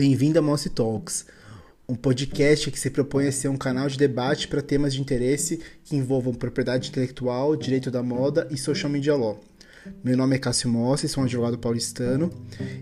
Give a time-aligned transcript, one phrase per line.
[0.00, 1.26] Bem-vindo a Mouse Talks,
[1.86, 5.60] um podcast que se propõe a ser um canal de debate para temas de interesse
[5.84, 9.38] que envolvam propriedade intelectual, direito da moda e social media law.
[10.02, 12.30] Meu nome é Cássio Mossi, sou um advogado paulistano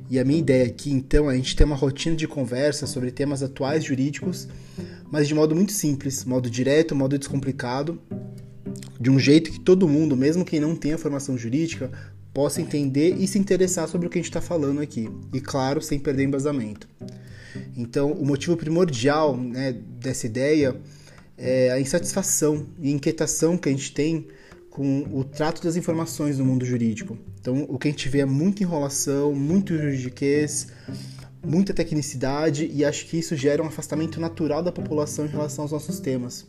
[0.08, 3.10] e a minha ideia aqui então é a gente ter uma rotina de conversa sobre
[3.10, 4.46] temas atuais jurídicos,
[5.10, 8.00] mas de modo muito simples, modo direto, modo descomplicado,
[9.00, 11.90] de um jeito que todo mundo, mesmo quem não tenha formação jurídica,
[12.32, 15.10] possa entender e se interessar sobre o que a gente está falando aqui.
[15.32, 16.88] E claro, sem perder embasamento.
[17.76, 20.76] Então, o motivo primordial né, dessa ideia
[21.36, 24.26] é a insatisfação e inquietação que a gente tem
[24.70, 27.18] com o trato das informações no mundo jurídico.
[27.40, 30.68] Então, o que a gente vê é muita enrolação, muito juridiquês,
[31.44, 35.72] muita tecnicidade e acho que isso gera um afastamento natural da população em relação aos
[35.72, 36.46] nossos temas.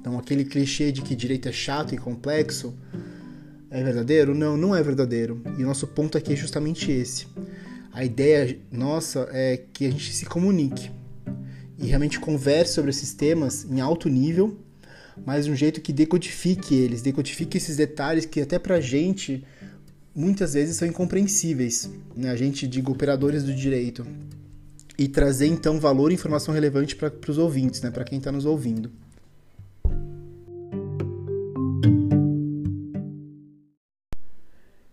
[0.00, 2.74] Então, aquele clichê de que direito é chato e complexo
[3.70, 4.34] é verdadeiro?
[4.34, 5.42] Não, não é verdadeiro.
[5.58, 7.26] E o nosso ponto aqui é justamente esse.
[7.92, 10.90] A ideia nossa é que a gente se comunique
[11.78, 14.58] e realmente converse sobre esses temas em alto nível,
[15.24, 19.44] mas de um jeito que decodifique eles, decodifique esses detalhes que até pra gente
[20.14, 22.30] muitas vezes são incompreensíveis, né?
[22.30, 24.04] A gente, digo, operadores do direito.
[24.98, 27.90] E trazer então valor e informação relevante para os ouvintes, né?
[27.90, 28.90] para quem está nos ouvindo.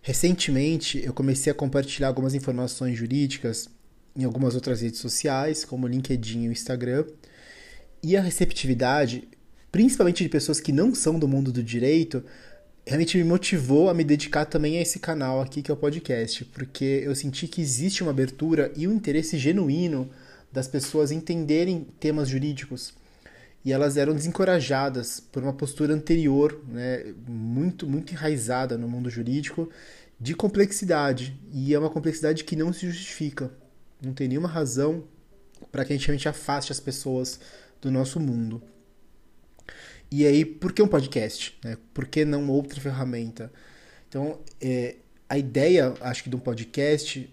[0.06, 3.68] Recentemente, eu comecei a compartilhar algumas informações jurídicas
[4.14, 7.04] em algumas outras redes sociais, como LinkedIn e o Instagram,
[8.04, 9.26] e a receptividade,
[9.72, 12.22] principalmente de pessoas que não são do mundo do direito,
[12.86, 16.44] realmente me motivou a me dedicar também a esse canal aqui que é o podcast,
[16.44, 20.08] porque eu senti que existe uma abertura e um interesse genuíno
[20.52, 22.94] das pessoas entenderem temas jurídicos
[23.66, 29.68] e elas eram desencorajadas por uma postura anterior, né, muito muito enraizada no mundo jurídico,
[30.20, 33.50] de complexidade e é uma complexidade que não se justifica,
[34.00, 35.02] não tem nenhuma razão
[35.72, 37.40] para que a gente realmente afaste as pessoas
[37.82, 38.62] do nosso mundo.
[40.12, 41.58] E aí, por que um podcast?
[41.64, 41.76] Né?
[41.92, 43.52] Por que não outra ferramenta?
[44.08, 44.94] Então, é,
[45.28, 47.28] a ideia, acho que, de um podcast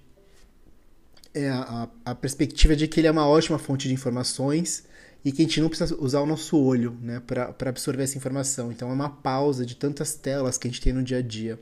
[1.32, 4.86] é a, a, perspectiva de que ele é uma ótima fonte de informações
[5.24, 8.72] e que a gente não precisa usar o nosso olho né, para absorver essa informação.
[8.72, 11.60] Então é uma pausa de tantas telas que a gente tem no dia a dia.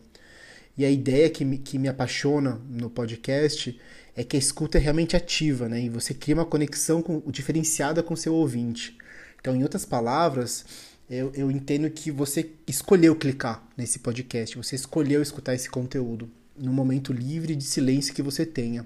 [0.77, 3.79] E a ideia que me, que me apaixona no podcast
[4.15, 5.81] é que a escuta é realmente ativa, né?
[5.81, 8.97] E você cria uma conexão com, diferenciada com seu ouvinte.
[9.39, 10.65] Então, em outras palavras,
[11.09, 16.71] eu, eu entendo que você escolheu clicar nesse podcast, você escolheu escutar esse conteúdo no
[16.71, 18.85] momento livre de silêncio que você tenha.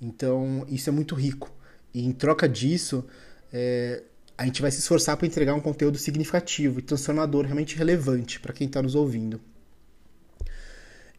[0.00, 1.52] Então, isso é muito rico.
[1.92, 3.04] E em troca disso,
[3.52, 4.02] é,
[4.36, 8.52] a gente vai se esforçar para entregar um conteúdo significativo e transformador, realmente relevante para
[8.52, 9.40] quem está nos ouvindo.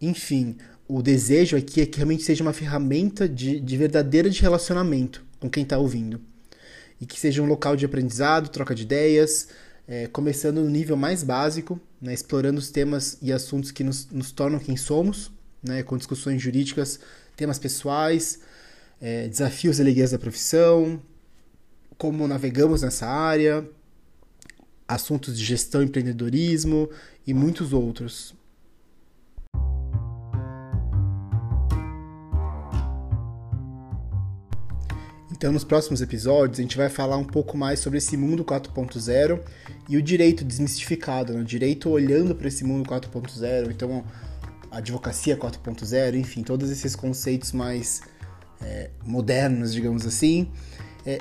[0.02, 0.56] Enfim,
[0.88, 5.50] o desejo aqui é que realmente seja uma ferramenta de, de verdadeira de relacionamento com
[5.50, 6.22] quem está ouvindo.
[7.02, 9.50] E que seja um local de aprendizado, troca de ideias,
[9.88, 14.32] é, começando no nível mais básico, né, explorando os temas e assuntos que nos, nos
[14.32, 17.00] tornam quem somos, né, com discussões jurídicas,
[17.36, 18.40] temas pessoais,
[19.02, 21.02] é, desafios e alegrias da profissão,
[22.00, 23.70] como navegamos nessa área,
[24.88, 26.90] assuntos de gestão empreendedorismo
[27.28, 28.34] e muitos outros.
[35.30, 39.42] Então, nos próximos episódios, a gente vai falar um pouco mais sobre esse mundo 4.0
[39.90, 41.42] e o direito desmistificado, né?
[41.42, 44.06] o direito olhando para esse mundo 4.0, então
[44.72, 48.02] a advocacia 4.0, enfim, todos esses conceitos mais
[48.62, 50.50] é, modernos, digamos assim.
[51.06, 51.20] É,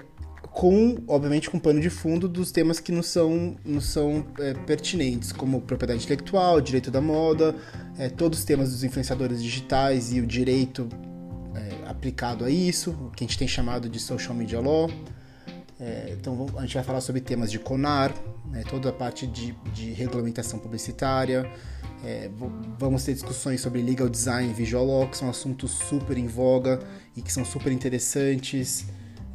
[0.58, 5.30] com, obviamente, com pano de fundo dos temas que não são, não são é, pertinentes,
[5.30, 7.54] como propriedade intelectual, direito da moda,
[7.96, 10.88] é, todos os temas dos influenciadores digitais e o direito
[11.54, 14.90] é, aplicado a isso, o que a gente tem chamado de social media law.
[15.78, 18.12] É, então a gente vai falar sobre temas de CONAR,
[18.50, 21.48] né, toda a parte de, de regulamentação publicitária.
[22.04, 22.28] É,
[22.80, 26.80] vamos ter discussões sobre legal design e visual law, que são assuntos super em voga
[27.16, 28.86] e que são super interessantes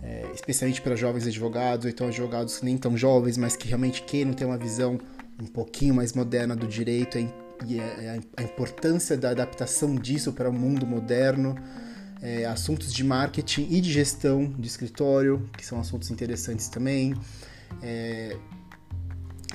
[0.04, 4.34] é, especialmente para jovens advogados, ou então advogados nem tão jovens, mas que realmente queiram
[4.34, 5.00] ter uma visão
[5.42, 10.54] um pouquinho mais moderna do direito e é, a importância da adaptação disso para o
[10.54, 11.56] mundo moderno.
[12.22, 17.14] É, assuntos de marketing e de gestão de escritório, que são assuntos interessantes também.
[17.82, 18.38] É,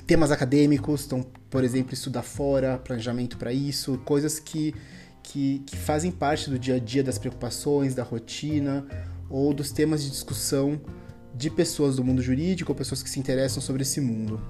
[0.06, 4.74] temas acadêmicos, então, por exemplo, estudar fora, planejamento para isso, coisas que,
[5.22, 8.86] que, que fazem parte do dia a dia das preocupações, da rotina,
[9.28, 10.80] ou dos temas de discussão
[11.34, 14.40] de pessoas do mundo jurídico ou pessoas que se interessam sobre esse mundo.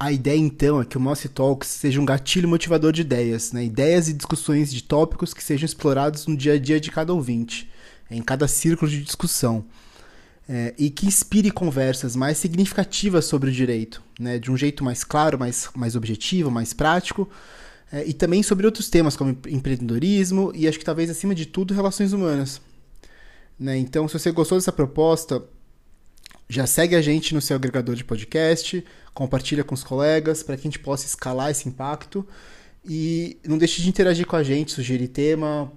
[0.00, 3.64] A ideia então é que o Mouse Talks seja um gatilho motivador de ideias, né?
[3.64, 7.68] ideias e discussões de tópicos que sejam explorados no dia a dia de cada ouvinte,
[8.08, 9.64] em cada círculo de discussão,
[10.48, 14.38] é, e que inspire conversas mais significativas sobre o direito, né?
[14.38, 17.28] de um jeito mais claro, mais, mais objetivo, mais prático,
[18.06, 22.12] e também sobre outros temas como empreendedorismo e acho que talvez acima de tudo relações
[22.12, 22.60] humanas.
[23.58, 23.78] Né?
[23.78, 25.42] Então, se você gostou dessa proposta,
[26.48, 30.62] já segue a gente no seu agregador de podcast, compartilha com os colegas para que
[30.62, 32.26] a gente possa escalar esse impacto
[32.84, 35.70] e não deixe de interagir com a gente, sugerir tema,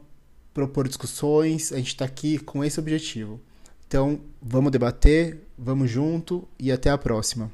[0.53, 1.71] propor discussões.
[1.73, 3.39] A gente está aqui com esse objetivo.
[3.87, 7.51] Então, vamos debater, vamos junto e até a próxima.